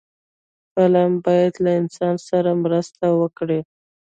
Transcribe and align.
فلم 0.73 1.11
باید 1.25 1.53
له 1.63 1.71
انسان 1.81 2.15
سره 2.29 2.51
مرسته 2.63 3.05
وکړي 3.21 3.59